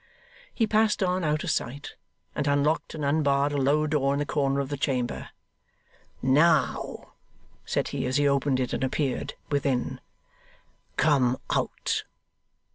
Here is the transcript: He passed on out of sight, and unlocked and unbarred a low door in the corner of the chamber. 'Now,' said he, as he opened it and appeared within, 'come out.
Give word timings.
He 0.51 0.65
passed 0.65 1.03
on 1.03 1.23
out 1.23 1.43
of 1.43 1.51
sight, 1.51 1.93
and 2.33 2.47
unlocked 2.47 2.95
and 2.95 3.05
unbarred 3.05 3.51
a 3.51 3.57
low 3.57 3.85
door 3.85 4.13
in 4.13 4.17
the 4.19 4.25
corner 4.25 4.59
of 4.59 4.69
the 4.69 4.75
chamber. 4.75 5.29
'Now,' 6.23 7.11
said 7.65 7.89
he, 7.89 8.07
as 8.07 8.17
he 8.17 8.27
opened 8.27 8.59
it 8.59 8.73
and 8.73 8.83
appeared 8.83 9.35
within, 9.51 10.01
'come 10.97 11.37
out. 11.51 12.05